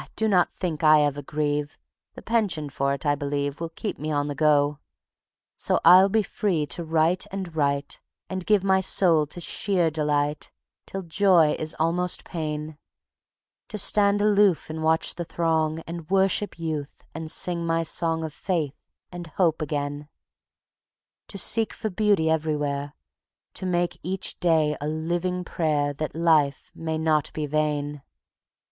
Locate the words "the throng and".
15.13-16.09